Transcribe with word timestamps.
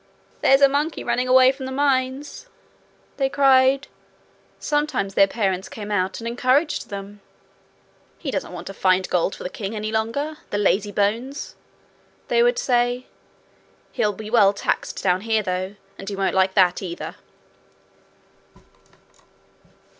'There's 0.41 0.61
a 0.61 0.67
monkey 0.67 1.03
running 1.03 1.27
away 1.27 1.51
from 1.51 1.67
the 1.67 1.71
mines!' 1.71 2.47
they 3.17 3.29
cried. 3.29 3.87
Sometimes 4.57 5.13
their 5.13 5.27
parents 5.27 5.69
came 5.69 5.91
out 5.91 6.19
and 6.19 6.27
encouraged 6.27 6.89
them. 6.89 7.21
'He 8.17 8.31
doesn't 8.31 8.51
want 8.51 8.65
to 8.65 8.73
find 8.73 9.07
gold 9.11 9.35
for 9.35 9.43
the 9.43 9.47
king 9.51 9.75
any 9.75 9.91
longer 9.91 10.37
the 10.49 10.57
lazybones!' 10.57 11.53
they 12.29 12.41
would 12.41 12.57
say. 12.57 13.05
'He'll 13.91 14.11
be 14.11 14.31
well 14.31 14.53
taxed 14.53 15.03
down 15.03 15.21
here 15.21 15.43
though, 15.43 15.75
and 15.99 16.09
he 16.09 16.15
won't 16.15 16.33
like 16.33 16.55
that 16.55 16.81
either.' 16.81 17.13